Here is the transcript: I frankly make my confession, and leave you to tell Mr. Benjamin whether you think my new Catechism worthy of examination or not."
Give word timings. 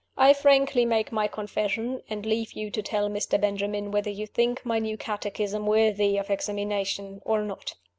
I 0.17 0.33
frankly 0.33 0.83
make 0.83 1.11
my 1.11 1.27
confession, 1.27 2.01
and 2.09 2.25
leave 2.25 2.53
you 2.53 2.71
to 2.71 2.81
tell 2.81 3.07
Mr. 3.07 3.39
Benjamin 3.39 3.91
whether 3.91 4.09
you 4.09 4.25
think 4.25 4.65
my 4.65 4.79
new 4.79 4.97
Catechism 4.97 5.67
worthy 5.67 6.17
of 6.17 6.31
examination 6.31 7.21
or 7.23 7.43
not." 7.43 7.75